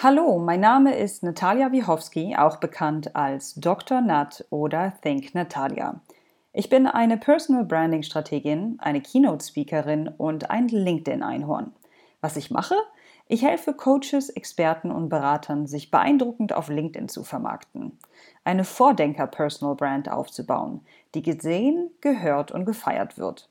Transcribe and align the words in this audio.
Hallo, 0.00 0.38
mein 0.38 0.60
Name 0.60 0.96
ist 0.96 1.24
Natalia 1.24 1.72
Wiechowski, 1.72 2.36
auch 2.36 2.58
bekannt 2.58 3.16
als 3.16 3.54
Dr. 3.56 4.00
Nat 4.00 4.44
oder 4.48 4.92
Think 5.02 5.34
Natalia. 5.34 6.00
Ich 6.52 6.68
bin 6.68 6.86
eine 6.86 7.16
Personal 7.16 7.64
Branding 7.64 8.04
Strategin, 8.04 8.76
eine 8.78 9.00
Keynote 9.00 9.44
Speakerin 9.44 10.06
und 10.06 10.50
ein 10.52 10.68
LinkedIn 10.68 11.24
Einhorn. 11.24 11.72
Was 12.20 12.36
ich 12.36 12.52
mache? 12.52 12.76
Ich 13.26 13.42
helfe 13.42 13.74
Coaches, 13.74 14.28
Experten 14.28 14.92
und 14.92 15.08
Beratern, 15.08 15.66
sich 15.66 15.90
beeindruckend 15.90 16.52
auf 16.52 16.68
LinkedIn 16.68 17.08
zu 17.08 17.24
vermarkten, 17.24 17.98
eine 18.44 18.62
Vordenker 18.62 19.26
Personal 19.26 19.74
Brand 19.74 20.08
aufzubauen, 20.08 20.86
die 21.16 21.22
gesehen, 21.22 21.90
gehört 22.00 22.52
und 22.52 22.66
gefeiert 22.66 23.18
wird. 23.18 23.50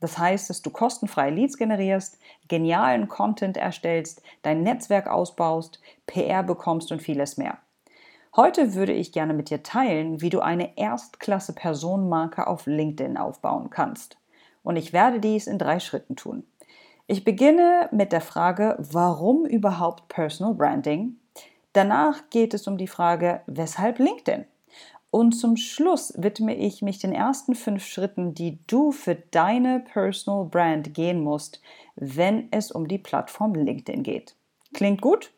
Das 0.00 0.18
heißt, 0.18 0.48
dass 0.48 0.62
du 0.62 0.70
kostenfreie 0.70 1.30
Leads 1.30 1.56
generierst, 1.56 2.18
genialen 2.46 3.08
Content 3.08 3.56
erstellst, 3.56 4.22
dein 4.42 4.62
Netzwerk 4.62 5.08
ausbaust, 5.08 5.80
PR 6.06 6.42
bekommst 6.42 6.92
und 6.92 7.02
vieles 7.02 7.36
mehr. 7.36 7.58
Heute 8.36 8.74
würde 8.74 8.92
ich 8.92 9.12
gerne 9.12 9.34
mit 9.34 9.50
dir 9.50 9.62
teilen, 9.62 10.20
wie 10.20 10.30
du 10.30 10.40
eine 10.40 10.76
Erstklasse 10.76 11.54
Personenmarke 11.54 12.46
auf 12.46 12.66
LinkedIn 12.66 13.16
aufbauen 13.16 13.70
kannst. 13.70 14.18
Und 14.62 14.76
ich 14.76 14.92
werde 14.92 15.18
dies 15.18 15.46
in 15.46 15.58
drei 15.58 15.80
Schritten 15.80 16.14
tun. 16.14 16.44
Ich 17.08 17.24
beginne 17.24 17.88
mit 17.90 18.12
der 18.12 18.20
Frage, 18.20 18.76
warum 18.78 19.46
überhaupt 19.46 20.08
Personal 20.08 20.54
Branding? 20.54 21.16
Danach 21.72 22.28
geht 22.30 22.54
es 22.54 22.68
um 22.68 22.76
die 22.76 22.86
Frage, 22.86 23.40
weshalb 23.46 23.98
LinkedIn? 23.98 24.44
Und 25.10 25.32
zum 25.32 25.56
Schluss 25.56 26.12
widme 26.16 26.54
ich 26.54 26.82
mich 26.82 26.98
den 26.98 27.12
ersten 27.12 27.54
fünf 27.54 27.84
Schritten, 27.86 28.34
die 28.34 28.58
du 28.66 28.92
für 28.92 29.14
deine 29.14 29.80
Personal 29.80 30.44
Brand 30.44 30.92
gehen 30.92 31.22
musst, 31.22 31.62
wenn 31.96 32.48
es 32.50 32.70
um 32.70 32.88
die 32.88 32.98
Plattform 32.98 33.54
LinkedIn 33.54 34.02
geht. 34.02 34.36
Klingt 34.74 35.00
gut? 35.00 35.32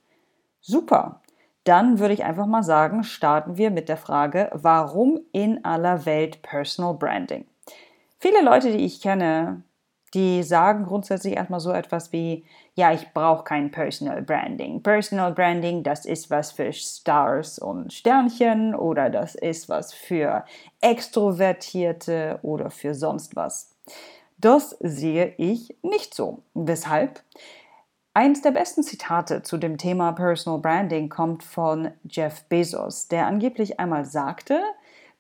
Super. 0.61 1.23
Dann 1.65 1.99
würde 1.99 2.15
ich 2.15 2.25
einfach 2.25 2.47
mal 2.47 2.63
sagen, 2.63 3.05
starten 3.05 3.57
wir 3.57 3.71
mit 3.71 3.89
der 3.89 3.97
Frage, 3.97 4.51
warum 4.55 5.21
in 5.33 5.65
aller 5.65 6.05
Welt 6.05 6.43
Personal 6.43 6.95
Branding? 6.95 7.47
Viele 8.19 8.43
Leute, 8.43 8.73
die 8.73 8.85
ich 8.85 9.01
kenne, 9.01 9.63
die 10.15 10.43
sagen 10.43 10.85
grundsätzlich 10.85 11.37
erstmal 11.37 11.61
so 11.61 11.73
etwas 11.73 12.13
wie, 12.13 12.45
ja, 12.75 12.93
ich 12.93 13.13
brauche 13.13 13.45
kein 13.45 13.71
Personal 13.71 14.23
Branding. 14.23 14.83
Personal 14.83 15.33
Branding, 15.33 15.83
das 15.83 16.05
ist 16.05 16.31
was 16.31 16.53
für 16.53 16.73
Stars 16.73 17.59
und 17.59 17.93
Sternchen 17.93 18.75
oder 18.75 19.11
das 19.11 19.35
ist 19.35 19.69
was 19.69 19.93
für 19.93 20.45
Extrovertierte 20.81 22.41
oder 22.43 22.71
für 22.71 22.95
sonst 22.95 23.37
was. 23.37 23.77
Das 24.39 24.71
sehe 24.81 25.35
ich 25.37 25.77
nicht 25.83 26.15
so. 26.15 26.43
Weshalb? 26.55 27.23
Eins 28.13 28.43
der 28.43 28.51
besten 28.51 28.83
Zitate 28.83 29.43
zu 29.43 29.57
dem 29.57 29.79
Thema 29.79 30.13
Personal 30.13 30.61
Branding 30.61 31.09
kommt 31.09 31.45
von 31.45 31.93
Jeff 32.03 32.43
Bezos, 32.49 33.07
der 33.07 33.27
angeblich 33.27 33.79
einmal 33.79 34.05
sagte, 34.05 34.61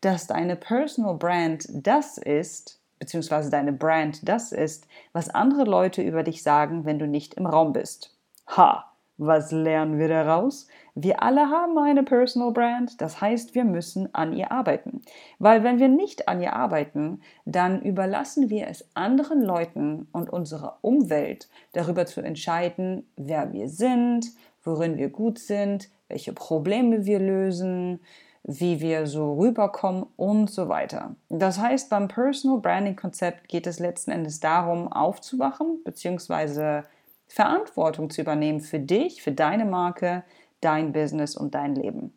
dass 0.00 0.27
deine 0.27 0.56
Personal 0.56 1.14
Brand 1.14 1.69
das 1.70 2.19
ist, 2.19 2.79
beziehungsweise 3.00 3.50
deine 3.50 3.72
Brand 3.72 4.28
das 4.28 4.53
ist, 4.53 4.87
was 5.12 5.28
andere 5.31 5.65
Leute 5.65 6.03
über 6.03 6.22
dich 6.22 6.44
sagen, 6.44 6.84
wenn 6.84 7.00
du 7.00 7.09
nicht 7.09 7.34
im 7.34 7.47
Raum 7.47 7.72
bist. 7.72 8.16
Ha, 8.56 8.91
was 9.16 9.50
lernen 9.53 9.99
wir 9.99 10.09
daraus? 10.09 10.69
Wir 10.94 11.22
alle 11.22 11.50
haben 11.50 11.77
eine 11.78 12.03
Personal 12.03 12.53
Brand, 12.53 13.00
das 13.00 13.21
heißt, 13.21 13.55
wir 13.55 13.65
müssen 13.65 14.15
an 14.15 14.33
ihr 14.33 14.50
arbeiten. 14.50 15.03
Weil 15.38 15.62
wenn 15.62 15.78
wir 15.78 15.88
nicht 15.88 16.28
an 16.28 16.41
ihr 16.41 16.55
arbeiten, 16.55 17.21
dann 17.44 17.83
überlassen 17.83 18.49
wir 18.49 18.69
es 18.69 18.88
anderen 18.94 19.43
Leuten 19.43 20.09
und 20.12 20.31
unserer 20.31 20.78
Umwelt 20.82 21.49
darüber 21.72 22.06
zu 22.06 22.21
entscheiden, 22.21 23.06
wer 23.17 23.53
wir 23.53 23.69
sind, 23.69 24.27
worin 24.62 24.97
wir 24.97 25.11
gut 25.11 25.38
sind, 25.38 25.91
welche 26.09 26.32
Probleme 26.32 27.05
wir 27.05 27.19
lösen, 27.19 28.00
wie 28.42 28.80
wir 28.80 29.06
so 29.06 29.34
rüberkommen 29.34 30.06
und 30.16 30.50
so 30.50 30.68
weiter. 30.68 31.14
Das 31.28 31.58
heißt, 31.58 31.90
beim 31.90 32.08
Personal 32.08 32.60
Branding 32.60 32.96
Konzept 32.96 33.48
geht 33.48 33.66
es 33.66 33.78
letzten 33.78 34.10
Endes 34.10 34.40
darum, 34.40 34.92
aufzuwachen 34.92 35.82
bzw. 35.84 36.82
Verantwortung 37.28 38.10
zu 38.10 38.22
übernehmen 38.22 38.60
für 38.60 38.80
dich, 38.80 39.22
für 39.22 39.32
deine 39.32 39.64
Marke, 39.64 40.24
dein 40.60 40.92
Business 40.92 41.36
und 41.36 41.54
dein 41.54 41.74
Leben. 41.74 42.12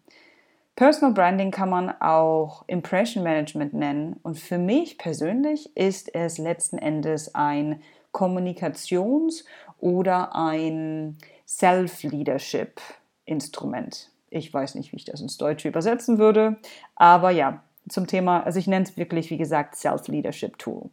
Personal 0.76 1.14
Branding 1.14 1.52
kann 1.52 1.70
man 1.70 1.90
auch 2.02 2.68
Impression 2.68 3.24
Management 3.24 3.76
nennen 3.76 4.20
und 4.24 4.40
für 4.40 4.58
mich 4.58 4.98
persönlich 4.98 5.78
ist 5.78 6.16
es 6.16 6.40
letzten 6.40 6.80
Endes 6.80 7.36
ein 7.36 7.84
Kommunikations- 8.12 9.46
oder 9.80 10.36
ein 10.36 11.20
Self-Leadership-Instrument. 11.46 14.13
Ich 14.34 14.54
weiß 14.54 14.76
nicht, 14.76 14.92
wie 14.92 14.98
ich 14.98 15.06
das 15.06 15.22
ins 15.22 15.38
Deutsche 15.38 15.68
übersetzen 15.68 16.18
würde. 16.18 16.58
Aber 16.96 17.30
ja, 17.30 17.64
zum 17.88 18.08
Thema, 18.08 18.42
also 18.42 18.60
ich 18.60 18.68
nenne 18.68 18.86
es 18.86 18.98
wirklich, 18.98 19.30
wie 19.30 19.38
gesagt, 19.38 19.76
Self-Leadership 19.76 20.58
Tool. 20.58 20.90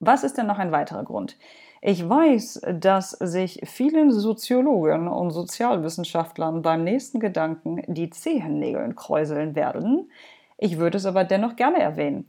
Was 0.00 0.22
ist 0.22 0.38
denn 0.38 0.46
noch 0.46 0.58
ein 0.58 0.72
weiterer 0.72 1.04
Grund? 1.04 1.36
Ich 1.80 2.08
weiß, 2.08 2.62
dass 2.80 3.10
sich 3.10 3.60
vielen 3.64 4.10
Soziologen 4.10 5.08
und 5.08 5.30
Sozialwissenschaftlern 5.30 6.62
beim 6.62 6.84
nächsten 6.84 7.20
Gedanken 7.20 7.82
die 7.86 8.10
Zehennägeln 8.10 8.94
kräuseln 8.96 9.54
werden. 9.54 10.10
Ich 10.56 10.78
würde 10.78 10.98
es 10.98 11.06
aber 11.06 11.24
dennoch 11.24 11.56
gerne 11.56 11.80
erwähnen. 11.80 12.26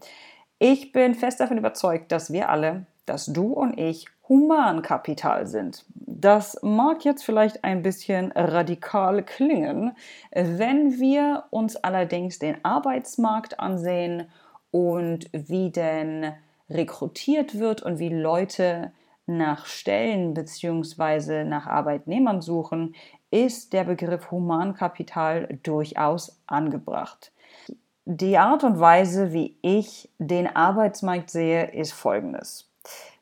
Ich 0.57 0.91
bin 0.91 1.13
fest 1.15 1.39
davon 1.39 1.57
überzeugt, 1.57 2.11
dass 2.11 2.33
wir 2.33 2.49
alle, 2.49 2.85
dass 3.05 3.27
du 3.27 3.53
und 3.53 3.77
ich 3.77 4.07
Humankapital 4.27 5.47
sind. 5.47 5.85
Das 6.17 6.57
mag 6.61 7.03
jetzt 7.03 7.25
vielleicht 7.25 7.65
ein 7.65 7.81
bisschen 7.81 8.31
radikal 8.31 9.21
klingen, 9.21 9.97
wenn 10.31 10.97
wir 10.97 11.43
uns 11.49 11.75
allerdings 11.75 12.39
den 12.39 12.63
Arbeitsmarkt 12.63 13.59
ansehen 13.59 14.29
und 14.71 15.29
wie 15.33 15.71
denn 15.71 16.31
rekrutiert 16.69 17.59
wird 17.59 17.81
und 17.81 17.99
wie 17.99 18.07
Leute 18.07 18.93
nach 19.25 19.65
Stellen 19.65 20.33
bzw. 20.33 21.43
nach 21.43 21.67
Arbeitnehmern 21.67 22.41
suchen, 22.41 22.95
ist 23.29 23.73
der 23.73 23.83
Begriff 23.83 24.31
Humankapital 24.31 25.59
durchaus 25.63 26.39
angebracht. 26.47 27.33
Die 28.05 28.37
Art 28.37 28.63
und 28.63 28.79
Weise, 28.79 29.33
wie 29.33 29.57
ich 29.61 30.09
den 30.17 30.47
Arbeitsmarkt 30.55 31.29
sehe, 31.29 31.71
ist 31.71 31.91
folgendes. 31.91 32.71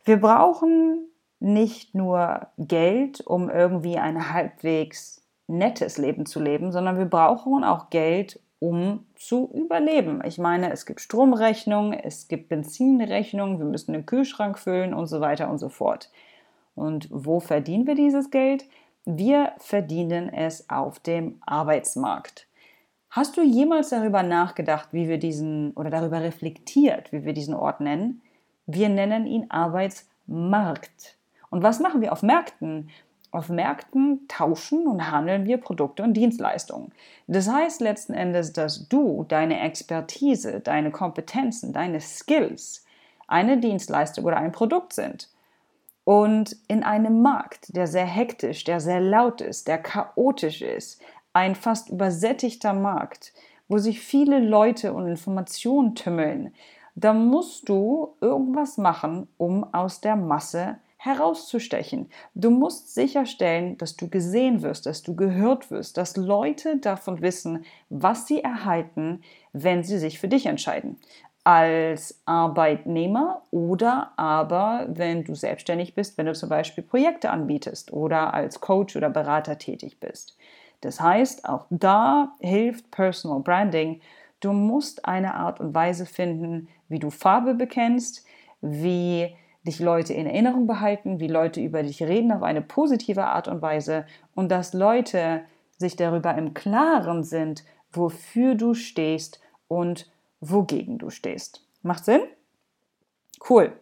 Wir 0.06 0.18
brauchen 0.18 1.08
nicht 1.44 1.94
nur 1.94 2.48
Geld, 2.58 3.20
um 3.22 3.50
irgendwie 3.50 3.98
ein 3.98 4.34
halbwegs 4.34 5.22
nettes 5.48 5.98
Leben 5.98 6.26
zu 6.26 6.40
leben, 6.40 6.72
sondern 6.72 6.98
wir 6.98 7.06
brauchen 7.06 7.66
auch 7.66 7.90
Geld, 7.90 8.40
um 8.60 9.06
zu 9.16 9.52
überleben. 9.54 10.22
Ich 10.26 10.38
meine, 10.38 10.72
es 10.72 10.86
gibt 10.86 11.02
Stromrechnungen, 11.02 12.00
es 12.00 12.30
gibt 12.30 12.48
Benzinrechnungen, 12.48 13.60
wir 13.60 13.66
müssen 13.66 13.92
den 13.92 14.06
Kühlschrank 14.06 14.58
füllen 14.58 14.94
und 14.94 15.08
so 15.08 15.20
weiter 15.20 15.50
und 15.50 15.58
so 15.58 15.68
fort. 15.68 16.10
Und 16.76 17.10
wo 17.12 17.42
verdienen 17.42 17.88
wir 17.88 17.96
dieses 17.96 18.32
Geld? 18.32 18.64
Wir 19.06 19.52
verdienen 19.58 20.30
es 20.30 20.70
auf 20.70 21.00
dem 21.00 21.42
Arbeitsmarkt. 21.46 22.48
Hast 23.10 23.36
du 23.36 23.44
jemals 23.44 23.90
darüber 23.90 24.24
nachgedacht, 24.24 24.90
wie 24.94 25.10
wir 25.10 25.18
diesen 25.18 25.74
oder 25.74 25.90
darüber 25.90 26.22
reflektiert, 26.22 27.12
wie 27.12 27.26
wir 27.26 27.34
diesen 27.34 27.54
Ort 27.54 27.82
nennen? 27.82 28.22
Wir 28.66 28.88
nennen 28.88 29.28
ihn 29.28 29.52
Arbeitsmarkt. 29.52 31.18
Und 31.54 31.62
was 31.62 31.80
machen 31.80 32.02
wir 32.02 32.12
auf 32.12 32.24
Märkten? 32.24 32.90
Auf 33.30 33.50
Märkten 33.50 34.28
tauschen 34.28 34.88
und 34.88 35.12
handeln 35.12 35.46
wir 35.46 35.58
Produkte 35.58 36.02
und 36.02 36.16
Dienstleistungen. 36.16 36.92
Das 37.28 37.48
heißt 37.48 37.80
letzten 37.80 38.16
Endes, 38.16 38.54
dass 38.54 38.90
du 38.90 39.24
deine 39.28 39.62
Expertise, 39.62 40.62
deine 40.62 40.90
Kompetenzen, 40.90 41.72
deine 41.72 42.02
Skills 42.02 42.88
eine 43.28 43.60
Dienstleistung 43.60 44.26
oder 44.26 44.38
ein 44.38 44.52
Produkt 44.52 44.94
sind. 44.94 45.30
Und 46.06 46.58
in 46.68 46.82
einem 46.82 47.22
Markt, 47.22 47.76
der 47.76 47.86
sehr 47.86 48.08
hektisch, 48.08 48.64
der 48.64 48.80
sehr 48.80 49.00
laut 49.00 49.40
ist, 49.40 49.68
der 49.68 49.78
chaotisch 49.78 50.64
ist, 50.64 51.04
ein 51.34 51.54
fast 51.54 51.90
übersättigter 51.90 52.74
Markt, 52.74 53.32
wo 53.68 53.78
sich 53.78 54.00
viele 54.00 54.40
Leute 54.40 54.92
und 54.94 55.06
Informationen 55.06 55.94
tümmeln, 55.94 56.52
da 56.96 57.14
musst 57.14 57.70
du 57.70 58.16
irgendwas 58.22 58.80
machen, 58.80 59.28
um 59.38 59.72
aus 59.72 60.02
der 60.02 60.16
Masse 60.16 60.80
herauszustechen. 61.04 62.10
Du 62.34 62.50
musst 62.50 62.94
sicherstellen, 62.94 63.78
dass 63.78 63.98
du 63.98 64.08
gesehen 64.08 64.62
wirst, 64.62 64.86
dass 64.86 65.04
du 65.04 65.16
gehört 65.16 65.70
wirst, 65.70 65.98
dass 65.98 66.16
Leute 66.16 66.78
davon 66.78 67.22
wissen, 67.22 67.66
was 67.90 68.26
sie 68.26 68.42
erhalten, 68.42 69.22
wenn 69.52 69.84
sie 69.84 69.98
sich 69.98 70.18
für 70.18 70.30
dich 70.30 70.46
entscheiden. 70.46 70.98
Als 71.44 72.22
Arbeitnehmer 72.24 73.42
oder 73.52 74.14
aber, 74.16 74.86
wenn 74.88 75.26
du 75.26 75.36
selbstständig 75.36 75.94
bist, 75.94 76.18
wenn 76.18 76.26
du 76.26 76.34
zum 76.34 76.48
Beispiel 76.48 76.86
Projekte 76.86 77.32
anbietest 77.32 77.92
oder 77.92 78.34
als 78.34 78.62
Coach 78.62 78.96
oder 78.96 79.10
Berater 79.10 79.58
tätig 79.58 80.00
bist. 80.00 80.38
Das 80.80 81.02
heißt, 81.02 81.50
auch 81.50 81.66
da 81.70 82.34
hilft 82.40 82.92
Personal 82.92 83.42
Branding. 83.42 84.00
Du 84.40 84.54
musst 84.54 85.04
eine 85.04 85.34
Art 85.34 85.60
und 85.60 85.76
Weise 85.76 86.06
finden, 86.06 86.70
wie 86.88 87.00
du 87.00 87.10
Farbe 87.10 87.56
bekennst, 87.56 88.26
wie 88.62 89.36
dich 89.64 89.80
Leute 89.80 90.14
in 90.14 90.26
Erinnerung 90.26 90.68
behalten, 90.68 91.20
wie 91.20 91.28
Leute 91.28 91.62
über 91.62 91.84
dich 91.84 92.04
reden 92.04 92.32
auf 92.32 92.44
eine 92.44 92.62
positive 92.62 93.26
Art 93.26 93.48
und 93.48 93.62
Weise 93.62 94.06
und 94.36 94.50
dass 94.50 94.74
Leute 94.74 95.42
sich 95.78 95.96
darüber 95.96 96.36
im 96.36 96.54
Klaren 96.54 97.24
sind, 97.24 97.64
wofür 97.92 98.56
du 98.56 98.74
stehst 98.74 99.40
und 99.68 100.12
wogegen 100.40 100.98
du 100.98 101.10
stehst. 101.10 101.66
Macht 101.82 102.06
Sinn? 102.06 102.22
Cool. 103.50 103.74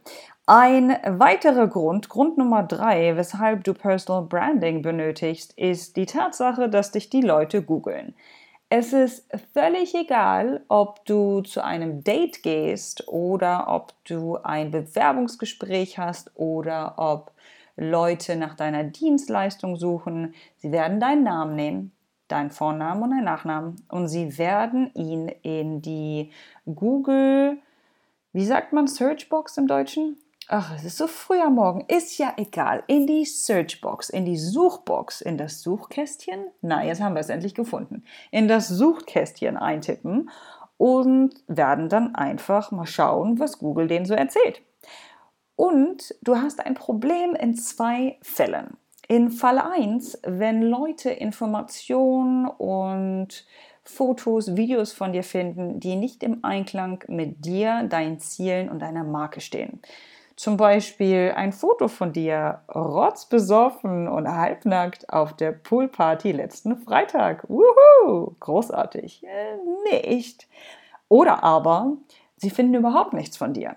Ein 0.47 0.97
weiterer 1.05 1.67
Grund, 1.67 2.09
Grund 2.09 2.37
Nummer 2.37 2.63
drei, 2.63 3.15
weshalb 3.15 3.63
du 3.63 3.73
Personal 3.73 4.23
Branding 4.23 4.81
benötigst, 4.81 5.57
ist 5.57 5.95
die 5.95 6.07
Tatsache, 6.07 6.67
dass 6.67 6.91
dich 6.91 7.09
die 7.09 7.21
Leute 7.21 7.61
googeln. 7.61 8.15
Es 8.73 8.93
ist 8.93 9.27
völlig 9.51 9.93
egal, 9.95 10.63
ob 10.69 11.03
du 11.03 11.41
zu 11.41 11.61
einem 11.61 12.05
Date 12.05 12.41
gehst 12.41 13.05
oder 13.09 13.65
ob 13.67 13.93
du 14.05 14.37
ein 14.37 14.71
Bewerbungsgespräch 14.71 15.97
hast 15.97 16.31
oder 16.35 16.93
ob 16.95 17.33
Leute 17.75 18.37
nach 18.37 18.55
deiner 18.55 18.85
Dienstleistung 18.85 19.75
suchen. 19.75 20.35
Sie 20.55 20.71
werden 20.71 21.01
deinen 21.01 21.23
Namen 21.23 21.57
nehmen, 21.57 21.91
deinen 22.29 22.49
Vornamen 22.49 23.03
und 23.03 23.09
deinen 23.09 23.25
Nachnamen 23.25 23.75
und 23.89 24.07
sie 24.07 24.37
werden 24.37 24.89
ihn 24.93 25.27
in 25.27 25.81
die 25.81 26.31
Google, 26.63 27.57
wie 28.31 28.45
sagt 28.45 28.71
man 28.71 28.87
Searchbox 28.87 29.57
im 29.57 29.67
Deutschen? 29.67 30.15
Ach, 30.51 30.75
es 30.75 30.83
ist 30.83 30.97
so 30.97 31.07
früh 31.07 31.39
am 31.39 31.55
Morgen, 31.55 31.85
ist 31.87 32.17
ja 32.17 32.33
egal, 32.35 32.83
in 32.87 33.07
die 33.07 33.23
Searchbox, 33.23 34.09
in 34.09 34.25
die 34.25 34.37
Suchbox, 34.37 35.21
in 35.21 35.37
das 35.37 35.61
Suchkästchen, 35.61 36.45
na, 36.61 36.83
jetzt 36.83 37.01
haben 37.01 37.15
wir 37.15 37.21
es 37.21 37.29
endlich 37.29 37.55
gefunden, 37.55 38.03
in 38.31 38.49
das 38.49 38.67
Suchkästchen 38.67 39.55
eintippen 39.55 40.29
und 40.77 41.35
werden 41.47 41.87
dann 41.87 42.15
einfach 42.15 42.71
mal 42.71 42.85
schauen, 42.85 43.39
was 43.39 43.59
Google 43.59 43.87
denen 43.87 44.05
so 44.05 44.13
erzählt. 44.13 44.61
Und 45.55 46.15
du 46.21 46.35
hast 46.35 46.59
ein 46.65 46.73
Problem 46.73 47.33
in 47.33 47.55
zwei 47.55 48.17
Fällen. 48.21 48.77
In 49.07 49.31
Fall 49.31 49.57
1, 49.57 50.19
wenn 50.25 50.63
Leute 50.63 51.11
Informationen 51.11 52.47
und 52.47 53.45
Fotos, 53.83 54.55
Videos 54.55 54.91
von 54.91 55.13
dir 55.13 55.23
finden, 55.23 55.79
die 55.79 55.95
nicht 55.95 56.23
im 56.23 56.43
Einklang 56.43 57.03
mit 57.07 57.45
dir, 57.45 57.83
deinen 57.83 58.19
Zielen 58.19 58.69
und 58.69 58.79
deiner 58.79 59.03
Marke 59.03 59.41
stehen. 59.41 59.81
Zum 60.41 60.57
Beispiel 60.57 61.33
ein 61.35 61.53
Foto 61.53 61.87
von 61.87 62.13
dir, 62.13 62.61
rotzbesoffen 62.73 64.07
und 64.07 64.27
halbnackt 64.27 65.07
auf 65.13 65.33
der 65.33 65.51
Poolparty 65.51 66.31
letzten 66.31 66.77
Freitag. 66.77 67.47
Wuhu! 67.47 68.35
Großartig. 68.39 69.23
Äh, 69.23 69.57
nicht. 69.91 70.47
Oder 71.09 71.43
aber, 71.43 71.95
sie 72.37 72.49
finden 72.49 72.73
überhaupt 72.73 73.13
nichts 73.13 73.37
von 73.37 73.53
dir. 73.53 73.75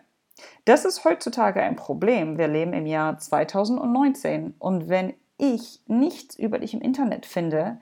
Das 0.64 0.86
ist 0.86 1.04
heutzutage 1.04 1.60
ein 1.60 1.76
Problem. 1.76 2.38
Wir 2.38 2.48
leben 2.48 2.72
im 2.72 2.86
Jahr 2.86 3.18
2019 3.18 4.54
und 4.58 4.88
wenn 4.88 5.12
ich 5.36 5.82
nichts 5.86 6.34
über 6.38 6.58
dich 6.58 6.72
im 6.72 6.80
Internet 6.80 7.26
finde, 7.26 7.78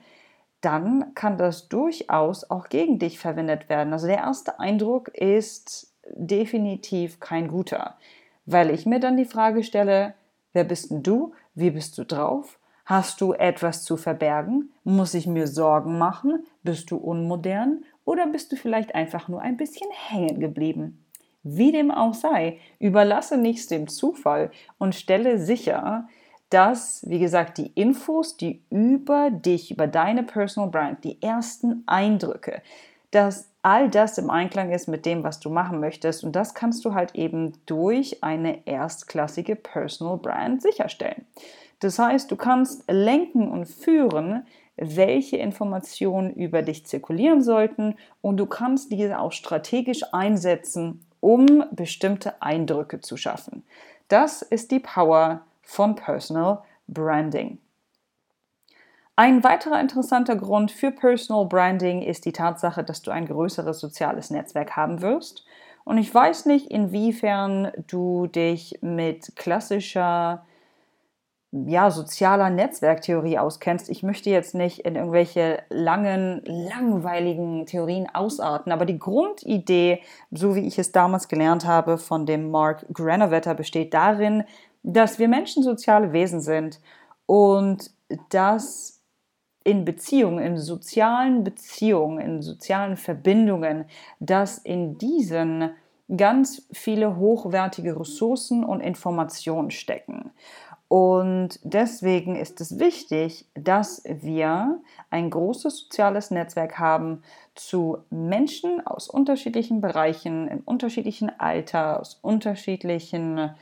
dann 0.59 1.13
kann 1.15 1.37
das 1.37 1.69
durchaus 1.69 2.49
auch 2.49 2.67
gegen 2.67 2.99
dich 2.99 3.17
verwendet 3.17 3.69
werden. 3.69 3.93
Also 3.93 4.07
der 4.07 4.17
erste 4.17 4.59
Eindruck 4.59 5.07
ist 5.07 5.95
definitiv 6.17 7.21
kein 7.21 7.47
guter 7.47 7.95
weil 8.45 8.69
ich 8.69 8.85
mir 8.85 8.99
dann 8.99 9.17
die 9.17 9.25
Frage 9.25 9.63
stelle, 9.63 10.13
wer 10.53 10.63
bist 10.63 10.91
denn 10.91 11.03
du? 11.03 11.33
Wie 11.55 11.71
bist 11.71 11.97
du 11.97 12.05
drauf? 12.05 12.59
Hast 12.85 13.21
du 13.21 13.33
etwas 13.33 13.83
zu 13.83 13.95
verbergen? 13.95 14.73
Muss 14.83 15.13
ich 15.13 15.25
mir 15.25 15.47
Sorgen 15.47 15.97
machen? 15.97 16.45
Bist 16.63 16.91
du 16.91 16.97
unmodern? 16.97 17.85
Oder 18.05 18.27
bist 18.27 18.51
du 18.51 18.57
vielleicht 18.57 18.93
einfach 18.93 19.29
nur 19.29 19.41
ein 19.41 19.55
bisschen 19.55 19.89
hängen 19.91 20.39
geblieben? 20.39 21.05
Wie 21.43 21.71
dem 21.71 21.91
auch 21.91 22.13
sei, 22.13 22.59
überlasse 22.79 23.37
nichts 23.37 23.67
dem 23.67 23.87
Zufall 23.87 24.51
und 24.77 24.95
stelle 24.95 25.39
sicher, 25.39 26.07
dass, 26.49 27.03
wie 27.09 27.19
gesagt, 27.19 27.57
die 27.57 27.67
Infos, 27.67 28.37
die 28.37 28.63
über 28.69 29.31
dich, 29.31 29.71
über 29.71 29.87
deine 29.87 30.23
Personal 30.23 30.69
Brand, 30.69 31.03
die 31.03 31.21
ersten 31.21 31.83
Eindrücke, 31.85 32.61
dass 33.13 33.51
all 33.61 33.89
das 33.89 34.17
im 34.17 34.29
Einklang 34.29 34.71
ist 34.71 34.87
mit 34.87 35.05
dem, 35.05 35.23
was 35.23 35.39
du 35.39 35.49
machen 35.49 35.79
möchtest. 35.79 36.23
Und 36.23 36.35
das 36.35 36.53
kannst 36.53 36.83
du 36.83 36.93
halt 36.93 37.15
eben 37.15 37.53
durch 37.65 38.23
eine 38.23 38.67
erstklassige 38.67 39.55
Personal 39.55 40.17
Brand 40.17 40.61
sicherstellen. 40.61 41.25
Das 41.79 41.99
heißt, 41.99 42.31
du 42.31 42.35
kannst 42.35 42.89
lenken 42.89 43.49
und 43.49 43.65
führen, 43.65 44.45
welche 44.75 45.37
Informationen 45.37 46.33
über 46.33 46.61
dich 46.61 46.85
zirkulieren 46.85 47.43
sollten 47.43 47.95
und 48.21 48.37
du 48.37 48.47
kannst 48.47 48.91
diese 48.91 49.19
auch 49.19 49.31
strategisch 49.31 50.01
einsetzen, 50.11 51.05
um 51.19 51.63
bestimmte 51.71 52.41
Eindrücke 52.41 52.99
zu 52.99 53.15
schaffen. 53.15 53.63
Das 54.07 54.41
ist 54.41 54.71
die 54.71 54.79
Power 54.79 55.41
von 55.61 55.95
Personal 55.95 56.59
Branding. 56.87 57.59
Ein 59.15 59.43
weiterer 59.43 59.79
interessanter 59.79 60.35
Grund 60.35 60.71
für 60.71 60.89
Personal 60.89 61.45
Branding 61.45 62.01
ist 62.01 62.25
die 62.25 62.31
Tatsache, 62.31 62.83
dass 62.83 63.03
du 63.03 63.11
ein 63.11 63.27
größeres 63.27 63.79
soziales 63.79 64.31
Netzwerk 64.31 64.75
haben 64.75 65.01
wirst. 65.01 65.45
Und 65.83 65.99
ich 65.99 66.13
weiß 66.13 66.47
nicht, 66.47 66.71
inwiefern 66.71 67.71
du 67.87 68.25
dich 68.25 68.79
mit 68.81 69.35
klassischer 69.35 70.43
ja, 71.51 71.91
sozialer 71.91 72.49
Netzwerktheorie 72.49 73.37
auskennst. 73.37 73.87
Ich 73.89 74.01
möchte 74.01 74.31
jetzt 74.31 74.55
nicht 74.55 74.79
in 74.79 74.95
irgendwelche 74.95 75.61
langen, 75.69 76.41
langweiligen 76.45 77.67
Theorien 77.67 78.07
ausarten, 78.11 78.71
aber 78.71 78.85
die 78.85 78.97
Grundidee, 78.97 80.01
so 80.31 80.55
wie 80.55 80.65
ich 80.65 80.79
es 80.79 80.91
damals 80.91 81.27
gelernt 81.27 81.67
habe 81.67 81.99
von 81.99 82.25
dem 82.25 82.49
Mark 82.49 82.87
Granovetter, 82.91 83.53
besteht 83.53 83.93
darin, 83.93 84.45
dass 84.81 85.19
wir 85.19 85.27
Menschen 85.27 85.61
soziale 85.61 86.11
Wesen 86.11 86.41
sind 86.41 86.81
und 87.27 87.91
dass 88.29 88.92
in 89.63 89.85
Beziehungen, 89.85 90.43
in 90.43 90.57
sozialen 90.57 91.43
Beziehungen, 91.43 92.19
in 92.19 92.41
sozialen 92.41 92.97
Verbindungen, 92.97 93.85
dass 94.19 94.57
in 94.57 94.97
diesen 94.97 95.71
ganz 96.15 96.67
viele 96.71 97.15
hochwertige 97.17 97.99
Ressourcen 97.99 98.63
und 98.63 98.81
Informationen 98.81 99.71
stecken. 99.71 100.31
Und 100.89 101.59
deswegen 101.63 102.35
ist 102.35 102.61
es 102.61 102.77
wichtig, 102.77 103.47
dass 103.55 104.03
wir 104.05 104.79
ein 105.09 105.31
großes 105.31 105.79
soziales 105.79 106.29
Netzwerk 106.29 106.77
haben 106.77 107.23
zu 107.55 107.99
Menschen 108.11 108.85
aus 108.85 109.09
unterschiedlichen 109.09 109.81
Bereichen, 109.81 110.47
in 110.47 110.59
unterschiedlichen 110.59 111.31
Alter, 111.39 111.99
aus 111.99 112.19
unterschiedlichen 112.21 113.55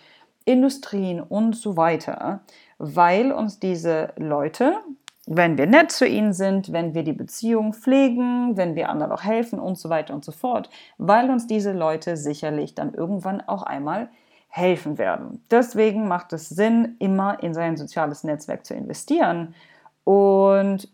Industrien 0.43 1.21
und 1.21 1.55
so 1.55 1.77
weiter, 1.77 2.41
weil 2.79 3.31
uns 3.31 3.59
diese 3.59 4.11
Leute, 4.17 4.79
wenn 5.27 5.57
wir 5.57 5.67
nett 5.67 5.91
zu 5.91 6.07
ihnen 6.07 6.33
sind, 6.33 6.73
wenn 6.73 6.93
wir 6.93 7.03
die 7.03 7.13
Beziehung 7.13 7.73
pflegen, 7.73 8.57
wenn 8.57 8.75
wir 8.75 8.89
anderen 8.89 9.11
auch 9.11 9.23
helfen 9.23 9.59
und 9.59 9.77
so 9.77 9.89
weiter 9.89 10.13
und 10.13 10.25
so 10.25 10.31
fort, 10.31 10.69
weil 10.97 11.29
uns 11.29 11.47
diese 11.47 11.73
Leute 11.73 12.17
sicherlich 12.17 12.75
dann 12.75 12.93
irgendwann 12.93 13.41
auch 13.41 13.63
einmal 13.63 14.09
helfen 14.49 14.97
werden. 14.97 15.43
Deswegen 15.49 16.07
macht 16.07 16.33
es 16.33 16.49
Sinn, 16.49 16.95
immer 16.99 17.41
in 17.41 17.53
sein 17.53 17.77
soziales 17.77 18.23
Netzwerk 18.23 18.65
zu 18.65 18.73
investieren. 18.73 19.55
Und 20.03 20.89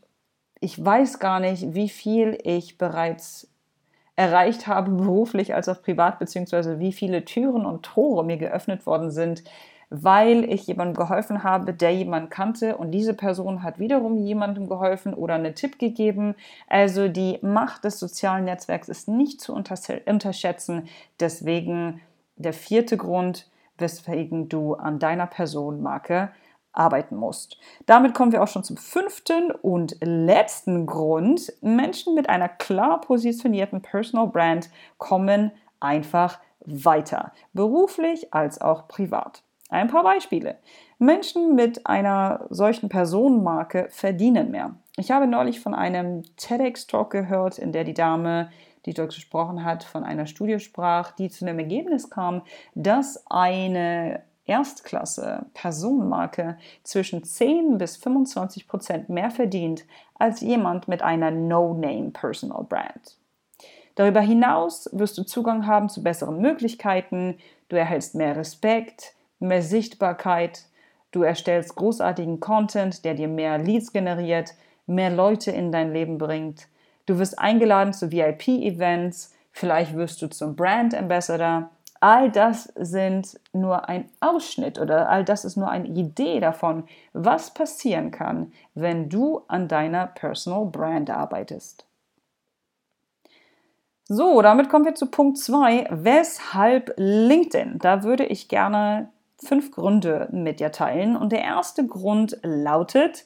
ich 0.59 0.83
weiß 0.83 1.19
gar 1.19 1.39
nicht, 1.39 1.73
wie 1.73 1.89
viel 1.89 2.37
ich 2.43 2.77
bereits 2.77 3.49
erreicht 4.15 4.67
habe, 4.67 4.91
beruflich 4.91 5.55
als 5.55 5.69
auch 5.69 5.81
privat, 5.81 6.19
beziehungsweise 6.19 6.79
wie 6.79 6.91
viele 6.91 7.23
Türen 7.23 7.65
und 7.65 7.83
Tore 7.83 8.25
mir 8.25 8.37
geöffnet 8.37 8.85
worden 8.85 9.11
sind, 9.11 9.43
weil 9.89 10.43
ich 10.43 10.67
jemandem 10.67 10.95
geholfen 10.95 11.43
habe, 11.43 11.73
der 11.73 11.93
jemanden 11.93 12.29
kannte 12.29 12.77
und 12.77 12.91
diese 12.91 13.13
Person 13.13 13.63
hat 13.63 13.79
wiederum 13.79 14.17
jemandem 14.17 14.67
geholfen 14.67 15.13
oder 15.13 15.35
einen 15.35 15.55
Tipp 15.55 15.79
gegeben. 15.79 16.35
Also 16.67 17.07
die 17.07 17.39
Macht 17.41 17.83
des 17.83 17.99
sozialen 17.99 18.45
Netzwerks 18.45 18.89
ist 18.89 19.07
nicht 19.07 19.39
zu 19.39 19.53
unterschätzen. 19.53 20.89
Deswegen 21.19 22.01
der 22.35 22.53
vierte 22.53 22.97
Grund, 22.97 23.49
weswegen 23.77 24.49
du 24.49 24.75
an 24.75 24.99
deiner 24.99 25.27
Personenmarke 25.27 26.31
arbeiten 26.73 27.15
musst. 27.15 27.57
Damit 27.85 28.13
kommen 28.13 28.31
wir 28.31 28.43
auch 28.43 28.47
schon 28.47 28.63
zum 28.63 28.77
fünften 28.77 29.51
und 29.51 29.97
letzten 30.01 30.85
Grund. 30.85 31.51
Menschen 31.61 32.13
mit 32.13 32.29
einer 32.29 32.49
klar 32.49 33.01
positionierten 33.01 33.81
Personal 33.81 34.27
Brand 34.27 34.69
kommen 34.97 35.51
einfach 35.79 36.39
weiter, 36.65 37.31
beruflich 37.53 38.33
als 38.33 38.61
auch 38.61 38.87
privat. 38.87 39.43
Ein 39.69 39.87
paar 39.87 40.03
Beispiele. 40.03 40.57
Menschen 40.97 41.55
mit 41.55 41.85
einer 41.85 42.45
solchen 42.49 42.89
Personenmarke 42.89 43.87
verdienen 43.89 44.51
mehr. 44.51 44.75
Ich 44.97 45.11
habe 45.11 45.27
neulich 45.27 45.59
von 45.59 45.75
einem 45.75 46.23
TEDx-Talk 46.37 47.11
gehört, 47.11 47.59
in 47.59 47.71
der 47.71 47.83
die 47.83 47.93
Dame, 47.93 48.49
die 48.85 48.93
dort 48.93 49.13
gesprochen 49.13 49.65
hat, 49.65 49.83
von 49.83 50.03
einer 50.03 50.25
Studie 50.25 50.59
sprach, 50.59 51.11
die 51.11 51.29
zu 51.29 51.45
dem 51.45 51.59
Ergebnis 51.59 52.09
kam, 52.09 52.41
dass 52.73 53.23
eine 53.29 54.23
Erstklasse 54.45 55.45
Personenmarke 55.53 56.57
zwischen 56.83 57.23
10 57.23 57.77
bis 57.77 57.97
25 57.97 58.67
Prozent 58.67 59.09
mehr 59.09 59.29
verdient 59.29 59.83
als 60.15 60.39
jemand 60.39 60.87
mit 60.87 61.01
einer 61.01 61.31
No-Name 61.31 62.11
Personal 62.11 62.63
Brand. 62.63 63.17
Darüber 63.95 64.21
hinaus 64.21 64.89
wirst 64.93 65.17
du 65.17 65.23
Zugang 65.23 65.67
haben 65.67 65.89
zu 65.89 66.01
besseren 66.01 66.39
Möglichkeiten, 66.39 67.37
du 67.67 67.75
erhältst 67.75 68.15
mehr 68.15 68.37
Respekt, 68.37 69.15
mehr 69.39 69.61
Sichtbarkeit, 69.61 70.65
du 71.11 71.23
erstellst 71.23 71.75
großartigen 71.75 72.39
Content, 72.39 73.05
der 73.05 73.13
dir 73.13 73.27
mehr 73.27 73.57
Leads 73.57 73.93
generiert, 73.93 74.53
mehr 74.85 75.09
Leute 75.09 75.51
in 75.51 75.71
dein 75.71 75.93
Leben 75.93 76.17
bringt. 76.17 76.67
Du 77.05 77.19
wirst 77.19 77.39
eingeladen 77.39 77.93
zu 77.93 78.11
VIP-Events, 78.11 79.33
vielleicht 79.51 79.95
wirst 79.95 80.21
du 80.21 80.27
zum 80.27 80.55
Brand 80.55 80.93
Ambassador. 80.95 81.69
All 81.99 82.29
das 82.29 82.65
sind 82.75 83.39
nur 83.53 83.89
ein 83.89 84.09
Ausschnitt 84.19 84.79
oder 84.79 85.09
all 85.09 85.23
das 85.23 85.45
ist 85.45 85.57
nur 85.57 85.69
eine 85.69 85.87
Idee 85.87 86.39
davon, 86.39 86.83
was 87.13 87.53
passieren 87.53 88.11
kann, 88.11 88.51
wenn 88.75 89.09
du 89.09 89.41
an 89.47 89.67
deiner 89.67 90.07
Personal 90.07 90.65
Brand 90.65 91.09
arbeitest. 91.09 91.85
So, 94.09 94.41
damit 94.41 94.69
kommen 94.69 94.85
wir 94.85 94.95
zu 94.95 95.07
Punkt 95.07 95.37
2. 95.37 95.87
Weshalb 95.89 96.93
LinkedIn? 96.97 97.79
Da 97.79 98.03
würde 98.03 98.25
ich 98.25 98.47
gerne 98.47 99.09
fünf 99.43 99.71
Gründe 99.71 100.29
mit 100.31 100.59
dir 100.59 100.71
teilen. 100.71 101.15
Und 101.15 101.31
der 101.31 101.41
erste 101.41 101.85
Grund 101.85 102.39
lautet, 102.43 103.25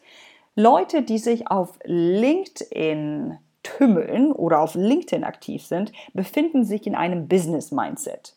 Leute, 0.55 1.01
die 1.01 1.17
sich 1.17 1.49
auf 1.49 1.79
LinkedIn 1.85 3.37
tümmeln 3.63 4.31
oder 4.31 4.59
auf 4.59 4.75
LinkedIn 4.75 5.23
aktiv 5.23 5.63
sind, 5.63 5.91
befinden 6.13 6.65
sich 6.65 6.87
in 6.87 6.95
einem 6.95 7.27
Business-Mindset. 7.27 8.35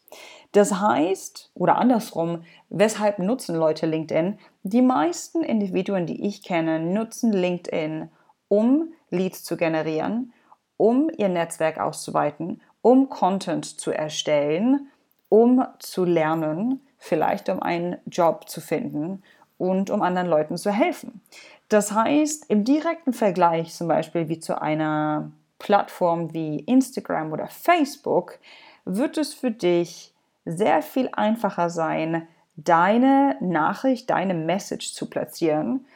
Das 0.52 0.80
heißt, 0.80 1.50
oder 1.54 1.76
andersrum, 1.76 2.44
weshalb 2.68 3.18
nutzen 3.18 3.56
Leute 3.56 3.86
LinkedIn? 3.86 4.38
Die 4.62 4.82
meisten 4.82 5.42
Individuen, 5.42 6.06
die 6.06 6.24
ich 6.26 6.42
kenne, 6.42 6.78
nutzen 6.78 7.32
LinkedIn, 7.32 8.10
um 8.48 8.92
Leads 9.10 9.42
zu 9.42 9.56
generieren, 9.56 10.32
um 10.76 11.10
ihr 11.16 11.28
Netzwerk 11.28 11.80
auszuweiten, 11.80 12.60
um 12.82 13.08
Content 13.08 13.64
zu 13.64 13.90
erstellen, 13.90 14.88
um 15.28 15.64
zu 15.80 16.04
lernen, 16.04 16.80
vielleicht 17.04 17.50
um 17.50 17.60
einen 17.62 17.98
Job 18.06 18.48
zu 18.48 18.62
finden 18.62 19.22
und 19.58 19.90
um 19.90 20.00
anderen 20.00 20.26
Leuten 20.26 20.56
zu 20.56 20.70
helfen. 20.70 21.20
Das 21.68 21.92
heißt, 21.92 22.46
im 22.48 22.64
direkten 22.64 23.12
Vergleich 23.12 23.74
zum 23.74 23.88
Beispiel 23.88 24.28
wie 24.28 24.40
zu 24.40 24.60
einer 24.60 25.30
Plattform 25.58 26.32
wie 26.32 26.60
Instagram 26.60 27.32
oder 27.32 27.48
Facebook, 27.48 28.38
wird 28.86 29.18
es 29.18 29.34
für 29.34 29.50
dich 29.50 30.14
sehr 30.46 30.80
viel 30.82 31.10
einfacher 31.12 31.68
sein, 31.68 32.26
deine 32.56 33.36
Nachricht, 33.40 34.08
deine 34.08 34.34
Message 34.34 34.94
zu 34.94 35.08
platzieren. 35.08 35.86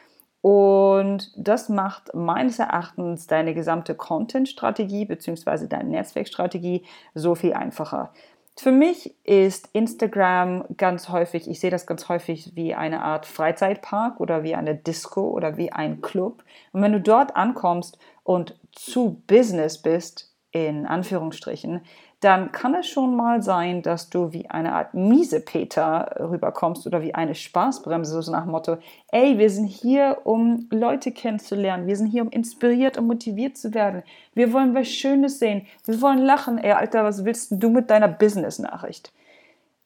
Und 0.41 1.31
das 1.35 1.69
macht 1.69 2.13
meines 2.13 2.59
Erachtens 2.59 3.27
deine 3.27 3.53
gesamte 3.53 3.95
Content-Strategie 3.95 5.05
bzw. 5.05 5.67
deine 5.67 5.89
Netzwerkstrategie 5.89 6.83
so 7.13 7.35
viel 7.35 7.53
einfacher. 7.53 8.13
Für 8.61 8.73
mich 8.73 9.15
ist 9.23 9.69
Instagram 9.71 10.65
ganz 10.75 11.07
häufig, 11.07 11.49
ich 11.49 11.61
sehe 11.61 11.71
das 11.71 11.87
ganz 11.87 12.09
häufig 12.09 12.57
wie 12.57 12.75
eine 12.75 13.01
Art 13.01 13.25
Freizeitpark 13.25 14.19
oder 14.19 14.43
wie 14.43 14.53
eine 14.53 14.75
Disco 14.75 15.29
oder 15.29 15.55
wie 15.55 15.71
ein 15.71 16.01
Club. 16.01 16.43
Und 16.73 16.81
wenn 16.81 16.91
du 16.91 16.99
dort 16.99 17.37
ankommst 17.37 17.97
und 18.23 18.59
zu 18.73 19.23
Business 19.27 19.81
bist, 19.81 20.35
in 20.51 20.85
Anführungsstrichen, 20.85 21.79
dann 22.19 22.51
kann 22.51 22.75
es 22.75 22.87
schon 22.87 23.15
mal 23.15 23.41
sein, 23.41 23.81
dass 23.81 24.09
du 24.09 24.33
wie 24.33 24.49
eine 24.49 24.73
Art 24.73 24.93
Miesepeter 24.93 26.15
rüberkommst 26.19 26.85
oder 26.85 27.01
wie 27.01 27.15
eine 27.15 27.33
Spaßbremse, 27.33 28.21
so 28.21 28.31
nach 28.31 28.43
dem 28.43 28.51
Motto, 28.51 28.77
ey, 29.11 29.37
wir 29.37 29.49
sind 29.49 29.67
hier, 29.67 30.17
um 30.25 30.67
Leute 30.69 31.11
kennenzulernen, 31.11 31.87
wir 31.87 31.95
sind 31.95 32.07
hier, 32.07 32.23
um 32.23 32.29
inspiriert 32.29 32.97
und 32.97 33.07
motiviert 33.07 33.57
zu 33.57 33.73
werden, 33.73 34.03
wir 34.33 34.51
wollen 34.51 34.75
was 34.75 34.89
Schönes 34.89 35.39
sehen, 35.39 35.65
wir 35.85 36.01
wollen 36.01 36.19
lachen, 36.19 36.57
ey, 36.57 36.73
Alter, 36.73 37.05
was 37.05 37.23
willst 37.23 37.51
du 37.51 37.69
mit 37.69 37.89
deiner 37.89 38.09
Business-Nachricht? 38.09 39.13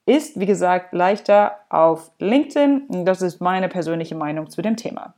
Ist, 0.06 0.40
wie 0.40 0.46
gesagt, 0.46 0.94
leichter 0.94 1.60
auf 1.70 2.12
LinkedIn. 2.20 3.06
Das 3.06 3.22
ist 3.22 3.40
meine 3.40 3.70
persönliche 3.70 4.16
Meinung 4.16 4.50
zu 4.50 4.62
dem 4.62 4.76
Thema. 4.76 5.14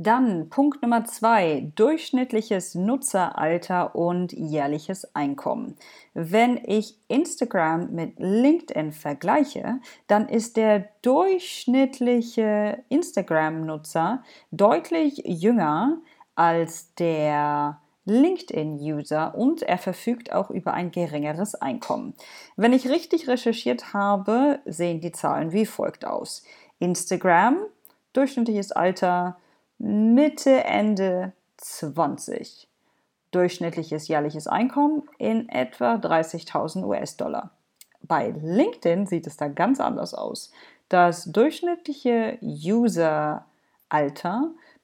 Dann 0.00 0.48
Punkt 0.48 0.80
Nummer 0.80 1.04
zwei, 1.06 1.72
durchschnittliches 1.74 2.76
Nutzeralter 2.76 3.96
und 3.96 4.32
jährliches 4.32 5.12
Einkommen. 5.16 5.74
Wenn 6.14 6.56
ich 6.64 6.96
Instagram 7.08 7.90
mit 7.90 8.12
LinkedIn 8.18 8.92
vergleiche, 8.92 9.80
dann 10.06 10.28
ist 10.28 10.56
der 10.56 10.88
durchschnittliche 11.02 12.84
Instagram-Nutzer 12.88 14.22
deutlich 14.52 15.20
jünger 15.26 15.98
als 16.36 16.94
der 16.94 17.80
LinkedIn-User 18.04 19.34
und 19.34 19.62
er 19.62 19.78
verfügt 19.78 20.32
auch 20.32 20.50
über 20.50 20.74
ein 20.74 20.92
geringeres 20.92 21.56
Einkommen. 21.56 22.14
Wenn 22.54 22.72
ich 22.72 22.88
richtig 22.88 23.26
recherchiert 23.26 23.92
habe, 23.94 24.60
sehen 24.64 25.00
die 25.00 25.10
Zahlen 25.10 25.50
wie 25.50 25.66
folgt 25.66 26.04
aus. 26.04 26.44
Instagram, 26.78 27.58
durchschnittliches 28.12 28.70
Alter 28.70 29.36
Mitte, 29.78 30.64
Ende 30.64 31.32
20. 31.58 32.68
Durchschnittliches 33.30 34.08
jährliches 34.08 34.48
Einkommen 34.48 35.08
in 35.18 35.48
etwa 35.48 35.94
30.000 35.94 36.84
US-Dollar. 36.84 37.50
Bei 38.02 38.30
LinkedIn 38.30 39.06
sieht 39.06 39.26
es 39.26 39.36
da 39.36 39.48
ganz 39.48 39.80
anders 39.80 40.14
aus. 40.14 40.50
Das 40.88 41.24
durchschnittliche 41.24 42.38
User-Alter 42.42 43.40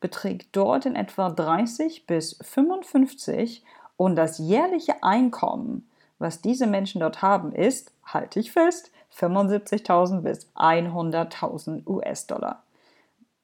beträgt 0.01 0.49
dort 0.53 0.87
in 0.87 0.95
etwa 0.95 1.31
30 1.31 2.07
bis 2.07 2.39
55 2.43 3.65
und 3.97 4.17
das 4.17 4.39
jährliche 4.39 5.03
Einkommen, 5.03 5.89
was 6.19 6.41
diese 6.41 6.67
Menschen 6.67 7.01
dort 7.01 7.23
haben, 7.23 7.53
ist, 7.53 7.91
halte 8.05 8.39
ich 8.39 8.53
fest, 8.53 8.93
75.000 9.17 10.21
bis 10.21 10.49
100.000 10.55 11.87
US-Dollar. 11.87 12.63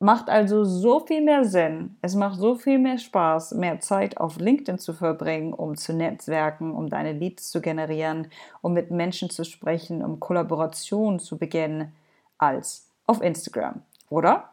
Macht 0.03 0.31
also 0.31 0.65
so 0.65 1.01
viel 1.01 1.21
mehr 1.21 1.45
Sinn. 1.45 1.99
Es 2.01 2.15
macht 2.15 2.41
so 2.41 2.55
viel 2.55 2.79
mehr 2.79 2.97
Spaß, 2.97 3.53
mehr 3.53 3.81
Zeit 3.81 4.17
auf 4.17 4.39
LinkedIn 4.39 4.79
zu 4.79 4.95
verbringen, 4.95 5.53
um 5.53 5.77
zu 5.77 5.93
netzwerken, 5.93 6.73
um 6.73 6.89
deine 6.89 7.13
Leads 7.13 7.51
zu 7.51 7.61
generieren, 7.61 8.29
um 8.63 8.73
mit 8.73 8.91
Menschen 8.91 9.29
zu 9.29 9.45
sprechen, 9.45 10.03
um 10.03 10.19
Kollaborationen 10.19 11.21
zu 11.21 11.37
beginnen, 11.37 11.93
als 12.39 12.89
auf 13.07 13.21
Instagram, 13.21 13.83
oder? 14.09 14.49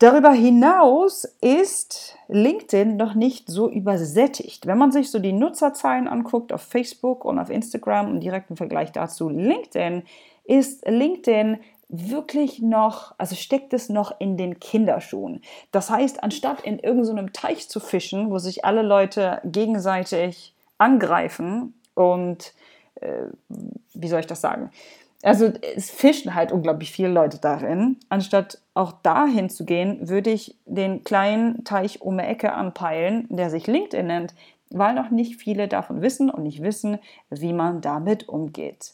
Darüber 0.00 0.32
hinaus 0.32 1.24
ist 1.40 2.18
LinkedIn 2.28 2.98
noch 2.98 3.14
nicht 3.14 3.48
so 3.48 3.70
übersättigt. 3.70 4.66
Wenn 4.66 4.76
man 4.76 4.92
sich 4.92 5.10
so 5.10 5.18
die 5.18 5.32
Nutzerzahlen 5.32 6.06
anguckt 6.06 6.52
auf 6.52 6.60
Facebook 6.60 7.24
und 7.24 7.38
auf 7.38 7.48
Instagram 7.48 8.10
im 8.10 8.20
direkten 8.20 8.56
Vergleich 8.56 8.92
dazu 8.92 9.30
LinkedIn, 9.30 10.02
ist 10.44 10.86
LinkedIn 10.86 11.58
wirklich 11.88 12.60
noch, 12.60 13.14
also 13.18 13.36
steckt 13.36 13.72
es 13.72 13.88
noch 13.88 14.20
in 14.20 14.36
den 14.36 14.58
Kinderschuhen. 14.58 15.40
Das 15.70 15.90
heißt, 15.90 16.22
anstatt 16.22 16.62
in 16.62 16.78
irgendeinem 16.78 17.28
so 17.28 17.32
Teich 17.32 17.68
zu 17.68 17.80
fischen, 17.80 18.30
wo 18.30 18.38
sich 18.38 18.64
alle 18.64 18.82
Leute 18.82 19.40
gegenseitig 19.44 20.54
angreifen 20.78 21.74
und 21.94 22.52
äh, 23.00 23.26
wie 23.94 24.08
soll 24.08 24.20
ich 24.20 24.26
das 24.26 24.40
sagen? 24.40 24.70
Also 25.22 25.52
es 25.74 25.90
fischen 25.90 26.34
halt 26.34 26.52
unglaublich 26.52 26.92
viele 26.92 27.08
Leute 27.08 27.38
darin. 27.38 27.96
Anstatt 28.08 28.58
auch 28.74 28.92
dahin 29.02 29.48
zu 29.48 29.64
gehen, 29.64 30.08
würde 30.08 30.30
ich 30.30 30.56
den 30.66 31.04
kleinen 31.04 31.64
Teich 31.64 32.02
um 32.02 32.18
die 32.18 32.24
Ecke 32.24 32.52
anpeilen, 32.52 33.26
der 33.30 33.50
sich 33.50 33.66
LinkedIn 33.66 34.06
nennt, 34.06 34.34
weil 34.70 34.94
noch 34.94 35.10
nicht 35.10 35.36
viele 35.36 35.68
davon 35.68 36.02
wissen 36.02 36.30
und 36.30 36.42
nicht 36.42 36.62
wissen, 36.62 36.98
wie 37.30 37.52
man 37.52 37.80
damit 37.80 38.28
umgeht. 38.28 38.92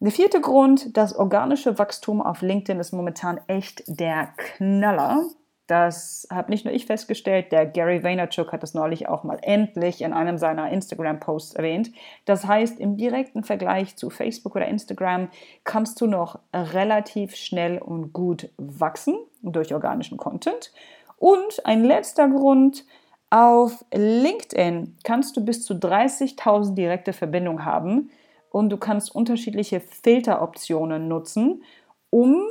Der 0.00 0.12
vierte 0.12 0.40
Grund, 0.40 0.96
das 0.96 1.16
organische 1.16 1.76
Wachstum 1.76 2.22
auf 2.22 2.40
LinkedIn 2.40 2.78
ist 2.78 2.92
momentan 2.92 3.40
echt 3.48 3.82
der 3.88 4.28
Knaller. 4.36 5.24
Das 5.66 6.28
habe 6.30 6.50
nicht 6.50 6.64
nur 6.64 6.72
ich 6.72 6.86
festgestellt, 6.86 7.50
der 7.50 7.66
Gary 7.66 8.04
Vaynerchuk 8.04 8.52
hat 8.52 8.62
das 8.62 8.74
neulich 8.74 9.08
auch 9.08 9.24
mal 9.24 9.38
endlich 9.42 10.00
in 10.00 10.12
einem 10.12 10.38
seiner 10.38 10.70
Instagram-Posts 10.70 11.56
erwähnt. 11.56 11.90
Das 12.26 12.46
heißt, 12.46 12.78
im 12.78 12.96
direkten 12.96 13.42
Vergleich 13.42 13.96
zu 13.96 14.08
Facebook 14.08 14.54
oder 14.54 14.68
Instagram 14.68 15.30
kannst 15.64 16.00
du 16.00 16.06
noch 16.06 16.38
relativ 16.54 17.34
schnell 17.34 17.78
und 17.78 18.12
gut 18.12 18.50
wachsen 18.56 19.18
durch 19.42 19.74
organischen 19.74 20.16
Content. 20.16 20.72
Und 21.16 21.66
ein 21.66 21.82
letzter 21.82 22.28
Grund, 22.28 22.86
auf 23.30 23.84
LinkedIn 23.92 24.96
kannst 25.02 25.36
du 25.36 25.44
bis 25.44 25.64
zu 25.64 25.74
30.000 25.74 26.74
direkte 26.74 27.12
Verbindungen 27.12 27.64
haben 27.64 28.10
und 28.58 28.70
du 28.70 28.76
kannst 28.76 29.14
unterschiedliche 29.14 29.80
Filteroptionen 29.80 31.08
nutzen, 31.08 31.62
um 32.10 32.42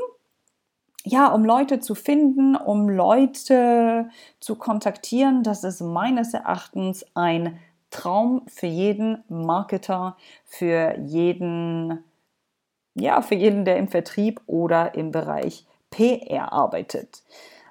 ja, 1.04 1.28
um 1.28 1.46
Leute 1.46 1.80
zu 1.80 1.96
finden, 1.96 2.56
um 2.58 2.90
Leute 2.90 4.10
zu 4.42 4.56
kontaktieren, 4.56 5.42
das 5.44 5.64
ist 5.64 5.80
meines 5.80 6.34
Erachtens 6.34 7.06
ein 7.14 7.60
Traum 7.92 8.42
für 8.48 8.68
jeden 8.68 9.24
Marketer, 9.30 10.18
für 10.44 10.98
jeden, 11.00 12.04
ja, 12.96 13.22
für 13.22 13.36
jeden, 13.36 13.64
der 13.64 13.78
im 13.78 13.88
Vertrieb 13.88 14.42
oder 14.48 14.96
im 14.96 15.12
Bereich 15.12 15.66
PR 15.92 16.52
arbeitet. 16.52 17.24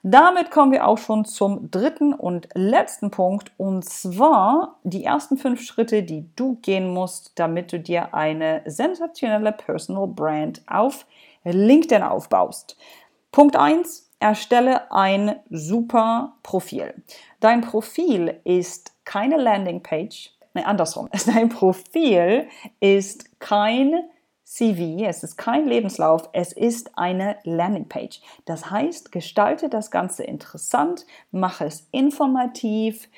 Damit 0.02 0.50
kommen 0.50 0.72
wir 0.72 0.86
auch 0.86 0.98
schon 0.98 1.24
zum 1.24 1.70
dritten 1.70 2.12
und 2.14 2.48
letzten 2.54 3.10
Punkt 3.10 3.52
und 3.56 3.84
zwar 3.84 4.78
die 4.84 5.04
ersten 5.04 5.36
fünf 5.36 5.62
Schritte, 5.62 6.02
die 6.02 6.28
du 6.36 6.56
gehen 6.62 6.92
musst, 6.92 7.32
damit 7.38 7.72
du 7.72 7.80
dir 7.80 8.14
eine 8.14 8.62
sensationelle 8.66 9.52
Personal 9.52 10.06
Brand 10.06 10.62
auf 10.66 11.06
LinkedIn 11.44 12.02
aufbaust. 12.02 12.76
Punkt 13.32 13.56
1, 13.56 14.10
erstelle 14.20 14.90
ein 14.92 15.36
super 15.50 16.36
Profil. 16.42 16.94
Dein 17.40 17.60
Profil 17.60 18.40
ist 18.44 18.94
keine 19.04 19.36
Landingpage, 19.36 20.32
nein, 20.54 20.64
andersrum. 20.64 21.08
Dein 21.26 21.48
Profil 21.48 22.48
ist 22.80 23.38
kein 23.40 24.04
CV, 24.46 25.04
es 25.04 25.24
ist 25.24 25.36
kein 25.36 25.66
Lebenslauf, 25.66 26.28
es 26.32 26.52
ist 26.52 26.96
eine 26.96 27.36
Landingpage. 27.42 28.20
Das 28.44 28.70
heißt, 28.70 29.10
gestalte 29.10 29.68
das 29.68 29.90
Ganze 29.90 30.22
interessant, 30.22 31.04
mache 31.32 31.64
es 31.64 31.88
informativ, 31.90 33.08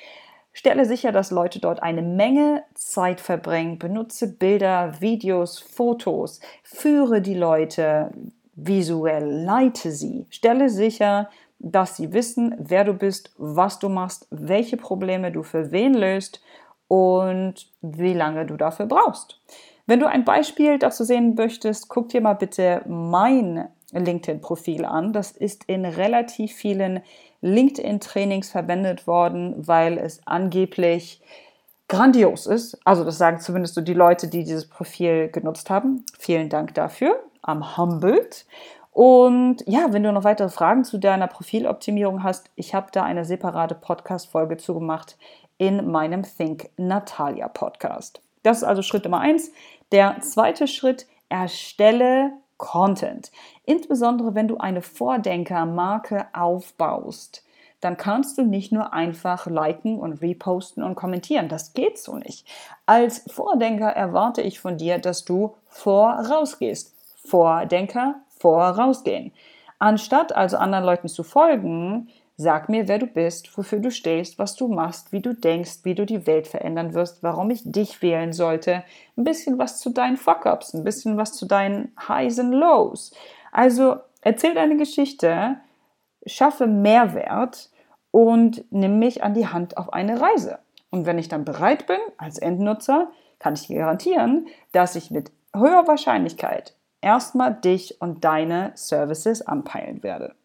stelle 0.53 0.85
sicher, 0.85 1.11
dass 1.11 1.29
Leute 1.29 1.59
dort 1.59 1.83
eine 1.83 2.01
Menge 2.01 2.63
Zeit 2.73 3.21
verbringen, 3.21 3.77
benutze 3.77 4.27
Bilder, 4.27 4.99
Videos, 5.01 5.59
Fotos, 5.59 6.39
führe 6.63 7.21
die 7.21 7.35
Leute 7.35 8.09
visuell, 8.55 9.43
leite 9.43 9.91
sie, 9.91 10.25
stelle 10.31 10.67
sicher, 10.67 11.29
dass 11.59 11.95
sie 11.95 12.11
wissen, 12.11 12.55
wer 12.57 12.85
du 12.85 12.93
bist, 12.93 13.33
was 13.37 13.77
du 13.77 13.87
machst, 13.87 14.25
welche 14.31 14.77
Probleme 14.77 15.31
du 15.31 15.43
für 15.43 15.71
wen 15.71 15.93
löst 15.93 16.41
und 16.87 17.69
wie 17.81 18.13
lange 18.13 18.47
du 18.47 18.57
dafür 18.57 18.87
brauchst. 18.87 19.39
Wenn 19.89 20.01
du 20.01 20.07
ein 20.07 20.23
Beispiel 20.23 20.77
dazu 20.77 21.03
sehen 21.03 21.33
möchtest, 21.33 21.89
guck 21.89 22.09
dir 22.09 22.21
mal 22.21 22.35
bitte 22.35 22.83
mein 22.87 23.69
LinkedIn-Profil 23.91 24.85
an. 24.85 25.13
Das 25.13 25.31
ist 25.31 25.63
in 25.63 25.83
relativ 25.83 26.53
vielen 26.53 27.01
LinkedIn-Trainings 27.41 28.51
verwendet 28.51 29.07
worden, 29.07 29.55
weil 29.57 29.97
es 29.97 30.21
angeblich 30.27 31.23
grandios 31.87 32.45
ist. 32.45 32.79
Also 32.85 33.03
das 33.03 33.17
sagen 33.17 33.39
zumindest 33.39 33.73
so 33.73 33.81
die 33.81 33.95
Leute, 33.95 34.27
die 34.27 34.43
dieses 34.43 34.67
Profil 34.67 35.29
genutzt 35.29 35.71
haben. 35.71 36.05
Vielen 36.19 36.49
Dank 36.49 36.75
dafür. 36.75 37.23
Am 37.41 37.75
humbled. 37.75 38.45
Und 38.91 39.63
ja, 39.65 39.87
wenn 39.89 40.03
du 40.03 40.11
noch 40.11 40.23
weitere 40.23 40.49
Fragen 40.49 40.83
zu 40.83 40.99
deiner 40.99 41.25
Profiloptimierung 41.25 42.21
hast, 42.21 42.51
ich 42.53 42.75
habe 42.75 42.89
da 42.91 43.05
eine 43.05 43.25
separate 43.25 43.73
Podcast-Folge 43.73 44.57
zugemacht 44.57 45.17
in 45.57 45.89
meinem 45.89 46.21
Think 46.21 46.69
Natalia 46.77 47.47
Podcast. 47.47 48.21
Das 48.49 48.57
ist 48.57 48.63
also 48.63 48.81
Schritt 48.81 49.03
Nummer 49.03 49.19
eins. 49.19 49.51
Der 49.91 50.21
zweite 50.21 50.65
Schritt, 50.65 51.05
erstelle 51.29 52.31
Content. 52.57 53.31
Insbesondere 53.63 54.33
wenn 54.33 54.47
du 54.47 54.57
eine 54.57 54.81
Vordenkermarke 54.81 56.25
aufbaust, 56.33 57.43
dann 57.79 57.95
kannst 57.95 58.39
du 58.39 58.41
nicht 58.41 58.71
nur 58.71 58.91
einfach 58.91 59.45
liken 59.45 59.99
und 59.99 60.23
reposten 60.23 60.81
und 60.81 60.95
kommentieren. 60.95 61.47
Das 61.47 61.75
geht 61.75 61.99
so 61.99 62.15
nicht. 62.15 62.47
Als 62.87 63.23
Vordenker 63.31 63.89
erwarte 63.89 64.41
ich 64.41 64.59
von 64.59 64.77
dir, 64.77 64.97
dass 64.97 65.25
du 65.25 65.55
vorausgehst. 65.67 66.95
Vordenker 67.23 68.15
vorausgehen. 68.29 69.31
Anstatt 69.77 70.35
also 70.35 70.57
anderen 70.57 70.85
Leuten 70.85 71.07
zu 71.07 71.21
folgen, 71.21 72.09
Sag 72.41 72.69
mir, 72.69 72.87
wer 72.87 72.99
du 72.99 73.05
bist, 73.05 73.57
wofür 73.57 73.79
du 73.79 73.91
stehst, 73.91 74.39
was 74.39 74.55
du 74.55 74.69
machst, 74.69 75.11
wie 75.11 75.19
du 75.19 75.33
denkst, 75.33 75.79
wie 75.83 75.93
du 75.93 76.05
die 76.05 76.25
Welt 76.25 76.47
verändern 76.47 76.93
wirst, 76.93 77.21
warum 77.21 77.49
ich 77.49 77.69
dich 77.69 78.01
wählen 78.01 78.31
sollte. 78.31 78.85
Ein 79.17 79.25
bisschen 79.25 79.59
was 79.59 79.81
zu 79.81 79.89
deinen 79.89 80.15
Fuck-ups, 80.15 80.73
ein 80.73 80.85
bisschen 80.85 81.17
was 81.17 81.33
zu 81.33 81.45
deinen 81.45 81.91
Highs 82.07 82.39
and 82.39 82.53
Lows. 82.53 83.11
Also 83.51 83.97
erzähl 84.21 84.53
deine 84.53 84.77
Geschichte, 84.77 85.57
schaffe 86.25 86.65
Mehrwert 86.65 87.71
und 88.11 88.63
nimm 88.71 88.99
mich 88.99 89.21
an 89.21 89.33
die 89.33 89.47
Hand 89.47 89.75
auf 89.75 89.91
eine 89.91 90.21
Reise. 90.21 90.59
Und 90.91 91.05
wenn 91.05 91.17
ich 91.17 91.27
dann 91.27 91.43
bereit 91.43 91.87
bin, 91.87 91.99
als 92.15 92.37
Endnutzer, 92.37 93.11
kann 93.39 93.55
ich 93.55 93.67
garantieren, 93.67 94.47
dass 94.71 94.95
ich 94.95 95.11
mit 95.11 95.33
höherer 95.53 95.89
Wahrscheinlichkeit 95.89 96.73
erstmal 97.01 97.53
dich 97.53 97.99
und 97.99 98.23
deine 98.23 98.71
Services 98.75 99.41
anpeilen 99.41 100.03
werde. 100.03 100.35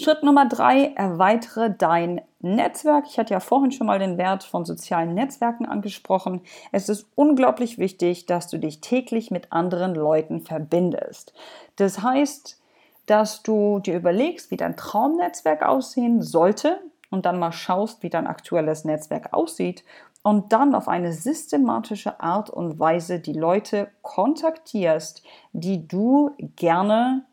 Schritt 0.00 0.22
Nummer 0.22 0.48
drei, 0.48 0.94
erweitere 0.96 1.74
dein 1.76 2.22
Netzwerk. 2.40 3.04
Ich 3.06 3.18
hatte 3.18 3.34
ja 3.34 3.40
vorhin 3.40 3.70
schon 3.70 3.86
mal 3.86 3.98
den 3.98 4.16
Wert 4.16 4.44
von 4.44 4.64
sozialen 4.64 5.12
Netzwerken 5.12 5.66
angesprochen. 5.66 6.40
Es 6.72 6.88
ist 6.88 7.06
unglaublich 7.16 7.76
wichtig, 7.76 8.24
dass 8.24 8.48
du 8.48 8.58
dich 8.58 8.80
täglich 8.80 9.30
mit 9.30 9.52
anderen 9.52 9.94
Leuten 9.94 10.40
verbindest. 10.40 11.34
Das 11.76 12.02
heißt, 12.02 12.58
dass 13.04 13.42
du 13.42 13.80
dir 13.80 13.94
überlegst, 13.94 14.50
wie 14.50 14.56
dein 14.56 14.76
Traumnetzwerk 14.76 15.62
aussehen 15.62 16.22
sollte 16.22 16.80
und 17.10 17.26
dann 17.26 17.38
mal 17.38 17.52
schaust, 17.52 18.02
wie 18.02 18.10
dein 18.10 18.26
aktuelles 18.26 18.86
Netzwerk 18.86 19.34
aussieht 19.34 19.84
und 20.22 20.52
dann 20.52 20.74
auf 20.74 20.88
eine 20.88 21.12
systematische 21.12 22.20
Art 22.20 22.48
und 22.48 22.78
Weise 22.78 23.20
die 23.20 23.34
Leute 23.34 23.90
kontaktierst, 24.00 25.22
die 25.52 25.86
du 25.86 26.30
gerne 26.38 27.26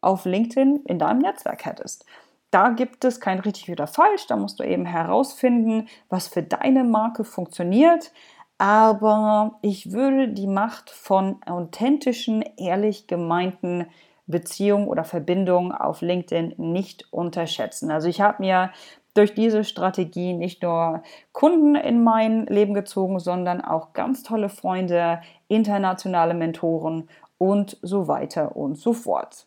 auf 0.00 0.24
LinkedIn 0.24 0.84
in 0.86 0.98
deinem 0.98 1.18
Netzwerk 1.20 1.64
hättest. 1.64 2.04
Da 2.50 2.70
gibt 2.70 3.04
es 3.04 3.20
kein 3.20 3.40
richtig 3.40 3.70
oder 3.70 3.86
falsch, 3.86 4.26
da 4.26 4.36
musst 4.36 4.58
du 4.58 4.64
eben 4.64 4.86
herausfinden, 4.86 5.88
was 6.08 6.28
für 6.28 6.42
deine 6.42 6.82
Marke 6.84 7.24
funktioniert. 7.24 8.12
Aber 8.56 9.58
ich 9.62 9.92
würde 9.92 10.28
die 10.28 10.46
Macht 10.46 10.90
von 10.90 11.40
authentischen, 11.46 12.42
ehrlich 12.56 13.06
gemeinten 13.06 13.86
Beziehungen 14.26 14.88
oder 14.88 15.04
Verbindungen 15.04 15.72
auf 15.72 16.00
LinkedIn 16.00 16.54
nicht 16.56 17.12
unterschätzen. 17.12 17.90
Also 17.90 18.08
ich 18.08 18.20
habe 18.20 18.42
mir 18.42 18.70
durch 19.14 19.34
diese 19.34 19.64
Strategie 19.64 20.32
nicht 20.32 20.62
nur 20.62 21.02
Kunden 21.32 21.74
in 21.74 22.04
mein 22.04 22.46
Leben 22.46 22.74
gezogen, 22.74 23.18
sondern 23.18 23.60
auch 23.60 23.92
ganz 23.92 24.22
tolle 24.22 24.48
Freunde, 24.48 25.20
internationale 25.48 26.34
Mentoren 26.34 27.08
und 27.36 27.78
so 27.82 28.06
weiter 28.06 28.56
und 28.56 28.78
so 28.78 28.92
fort. 28.92 29.46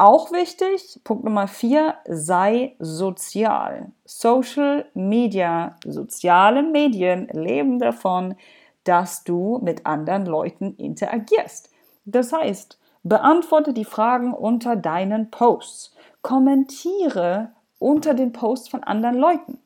Auch 0.00 0.30
wichtig, 0.30 1.00
Punkt 1.02 1.24
Nummer 1.24 1.48
vier, 1.48 1.96
sei 2.06 2.76
sozial. 2.78 3.90
Social 4.04 4.86
Media, 4.94 5.74
soziale 5.84 6.62
Medien 6.62 7.26
leben 7.32 7.80
davon, 7.80 8.36
dass 8.84 9.24
du 9.24 9.58
mit 9.60 9.86
anderen 9.86 10.24
Leuten 10.24 10.76
interagierst. 10.76 11.72
Das 12.04 12.32
heißt, 12.32 12.78
beantworte 13.02 13.72
die 13.72 13.84
Fragen 13.84 14.32
unter 14.34 14.76
deinen 14.76 15.32
Posts, 15.32 15.96
kommentiere 16.22 17.50
unter 17.80 18.14
den 18.14 18.32
Posts 18.32 18.68
von 18.68 18.84
anderen 18.84 19.16
Leuten. 19.16 19.58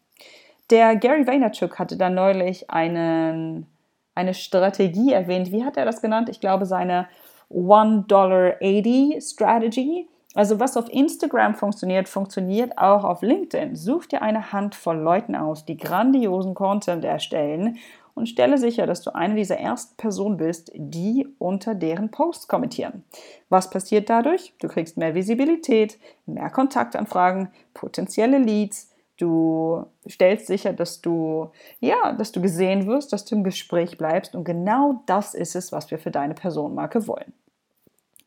Der 0.70 0.96
Gary 0.96 1.26
Vaynerchuk 1.26 1.78
hatte 1.78 1.98
da 1.98 2.08
neulich 2.08 2.70
einen, 2.70 3.66
eine 4.14 4.32
Strategie 4.32 5.12
erwähnt. 5.12 5.52
Wie 5.52 5.62
hat 5.62 5.76
er 5.76 5.84
das 5.84 6.00
genannt? 6.00 6.30
Ich 6.30 6.40
glaube, 6.40 6.64
seine 6.64 7.06
$1.80 7.50 9.20
Strategy. 9.20 10.08
Also 10.34 10.60
was 10.60 10.76
auf 10.76 10.88
Instagram 10.88 11.54
funktioniert, 11.54 12.08
funktioniert 12.08 12.78
auch 12.78 13.04
auf 13.04 13.22
LinkedIn. 13.22 13.76
Such 13.76 14.06
dir 14.06 14.22
eine 14.22 14.52
Handvoll 14.52 14.96
Leuten 14.96 15.36
aus, 15.36 15.66
die 15.66 15.76
grandiosen 15.76 16.54
Content 16.54 17.04
erstellen 17.04 17.78
und 18.14 18.28
stelle 18.28 18.58
sicher, 18.58 18.86
dass 18.86 19.02
du 19.02 19.14
eine 19.14 19.34
dieser 19.34 19.58
ersten 19.58 19.96
Personen 19.96 20.36
bist, 20.36 20.70
die 20.74 21.26
unter 21.38 21.74
deren 21.74 22.10
Posts 22.10 22.48
kommentieren. 22.48 23.04
Was 23.48 23.70
passiert 23.70 24.08
dadurch? 24.10 24.54
Du 24.58 24.68
kriegst 24.68 24.96
mehr 24.96 25.14
Visibilität, 25.14 25.98
mehr 26.26 26.50
Kontaktanfragen, 26.50 27.48
potenzielle 27.74 28.38
Leads. 28.38 28.90
Du 29.18 29.84
stellst 30.08 30.46
sicher, 30.46 30.72
dass 30.72 31.00
du, 31.00 31.50
ja, 31.80 32.12
dass 32.12 32.32
du 32.32 32.40
gesehen 32.40 32.86
wirst, 32.86 33.12
dass 33.12 33.24
du 33.24 33.34
im 33.34 33.44
Gespräch 33.44 33.98
bleibst 33.98 34.34
und 34.34 34.44
genau 34.44 35.02
das 35.06 35.34
ist 35.34 35.54
es, 35.54 35.72
was 35.72 35.90
wir 35.90 35.98
für 35.98 36.10
deine 36.10 36.34
Personenmarke 36.34 37.06
wollen. 37.06 37.32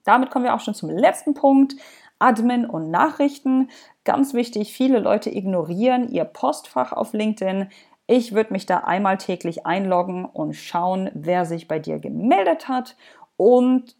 Damit 0.05 0.31
kommen 0.31 0.45
wir 0.45 0.55
auch 0.55 0.61
schon 0.61 0.73
zum 0.73 0.89
letzten 0.89 1.33
Punkt. 1.33 1.75
Admin 2.19 2.65
und 2.65 2.89
Nachrichten. 2.91 3.69
Ganz 4.05 4.33
wichtig, 4.33 4.71
viele 4.71 4.99
Leute 4.99 5.29
ignorieren 5.29 6.07
ihr 6.07 6.23
Postfach 6.23 6.93
auf 6.93 7.11
LinkedIn. 7.11 7.67
Ich 8.07 8.33
würde 8.33 8.53
mich 8.53 8.65
da 8.65 8.77
einmal 8.77 9.17
täglich 9.17 9.65
einloggen 9.65 10.25
und 10.25 10.53
schauen, 10.53 11.09
wer 11.13 11.45
sich 11.45 11.67
bei 11.67 11.79
dir 11.79 11.99
gemeldet 11.99 12.69
hat 12.69 12.95
und 13.35 13.97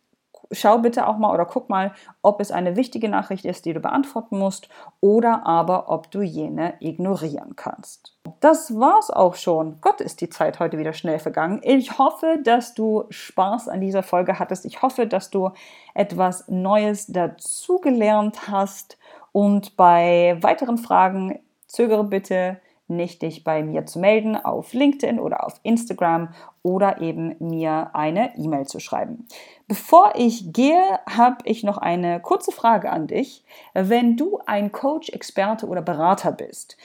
schau 0.52 0.78
bitte 0.80 1.08
auch 1.08 1.18
mal 1.18 1.34
oder 1.34 1.46
guck 1.46 1.70
mal, 1.70 1.94
ob 2.22 2.42
es 2.42 2.52
eine 2.52 2.76
wichtige 2.76 3.10
Nachricht 3.10 3.46
ist, 3.46 3.66
die 3.66 3.74
du 3.74 3.80
beantworten 3.80 4.38
musst 4.38 4.70
oder 5.02 5.46
aber 5.46 5.90
ob 5.90 6.12
du 6.12 6.22
jene 6.22 6.76
ignorieren 6.80 7.56
kannst. 7.56 8.18
das 8.40 8.78
war's 8.80 9.10
auch 9.10 9.36
schon. 9.36 9.80
Gott, 9.82 10.02
ist 10.02 10.22
die 10.22 10.30
Zeit 10.30 10.60
heute 10.60 10.78
wieder 10.78 10.94
schnell 10.94 11.20
vergangen. 11.20 11.62
Ich 11.64 11.98
hoffe, 11.98 12.40
dass 12.44 12.74
du 12.74 13.06
Spaß 13.10 13.70
an 13.70 13.82
dieser 13.82 14.04
Folge 14.04 14.40
hattest. 14.40 14.66
Ich 14.66 14.82
hoffe, 14.82 15.08
dass 15.08 15.30
du 15.30 15.52
etwas 15.94 16.48
Neues 16.48 17.08
dazugelernt 17.08 18.48
hast. 18.48 18.98
Und 19.32 19.76
bei 19.76 20.38
weiteren 20.42 20.78
Fragen 20.78 21.40
zögere 21.68 22.04
bitte 22.04 22.60
nicht, 22.88 23.22
dich 23.22 23.44
bei 23.44 23.64
mir 23.64 23.86
zu 23.86 24.00
melden 24.00 24.36
auf 24.36 24.74
LinkedIn 24.74 25.20
oder 25.20 25.46
auf 25.46 25.60
Instagram 25.64 26.30
oder 26.64 27.02
eben 27.02 27.36
mir 27.40 27.92
eine 27.94 28.38
E-Mail 28.38 28.66
zu 28.66 28.80
schreiben. 28.80 29.28
Bevor 29.68 30.14
ich 30.16 30.54
gehe, 30.54 31.00
habe 31.10 31.38
ich 31.46 31.64
noch 31.64 31.78
eine 31.78 32.20
kurze 32.20 32.52
Frage 32.52 32.92
an 32.92 33.08
dich. 33.08 33.44
Wenn 33.74 34.18
du 34.18 34.40
ein 34.46 34.72
Coach, 34.72 35.10
Experte 35.10 35.68
oder 35.68 35.82
Berater 35.82 36.32
bist, 36.32 36.78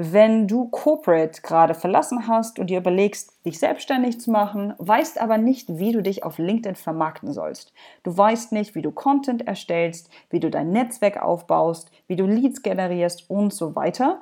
wenn 0.00 0.46
du 0.46 0.68
Corporate 0.68 1.42
gerade 1.42 1.74
verlassen 1.74 2.28
hast 2.28 2.60
und 2.60 2.70
dir 2.70 2.78
überlegst, 2.78 3.44
dich 3.44 3.58
selbstständig 3.58 4.20
zu 4.20 4.30
machen, 4.30 4.72
weißt 4.78 5.20
aber 5.20 5.38
nicht, 5.38 5.76
wie 5.76 5.90
du 5.90 6.04
dich 6.04 6.22
auf 6.22 6.38
LinkedIn 6.38 6.76
vermarkten 6.76 7.32
sollst. 7.32 7.72
Du 8.04 8.16
weißt 8.16 8.52
nicht, 8.52 8.76
wie 8.76 8.82
du 8.82 8.92
Content 8.92 9.48
erstellst, 9.48 10.08
wie 10.30 10.38
du 10.38 10.50
dein 10.50 10.70
Netzwerk 10.70 11.20
aufbaust, 11.20 11.90
wie 12.06 12.14
du 12.14 12.26
Leads 12.26 12.62
generierst 12.62 13.28
und 13.28 13.52
so 13.52 13.74
weiter, 13.74 14.20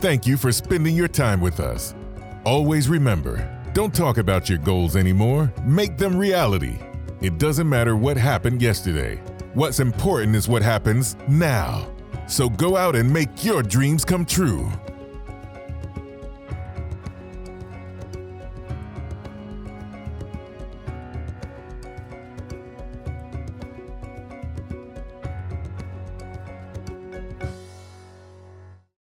Thank 0.00 0.26
you 0.26 0.36
for 0.36 0.52
spending 0.52 1.00
your 1.00 1.10
time 1.10 1.40
with 1.40 1.60
us. 1.60 1.94
Always 2.46 2.88
remember 2.88 3.52
don't 3.72 3.92
talk 3.92 4.18
about 4.18 4.48
your 4.48 4.58
goals 4.58 4.94
anymore, 4.94 5.52
make 5.64 5.98
them 5.98 6.16
reality. 6.16 6.78
It 7.20 7.38
doesn't 7.38 7.68
matter 7.68 7.96
what 7.96 8.16
happened 8.16 8.62
yesterday. 8.62 9.16
What's 9.54 9.80
important 9.80 10.36
is 10.36 10.46
what 10.46 10.62
happens 10.62 11.16
now. 11.26 11.88
So 12.28 12.48
go 12.48 12.76
out 12.76 12.94
and 12.94 13.12
make 13.12 13.44
your 13.44 13.64
dreams 13.64 14.04
come 14.04 14.24
true. 14.24 14.70